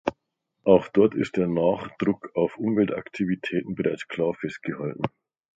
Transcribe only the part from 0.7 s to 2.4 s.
dort ist der Nachdruck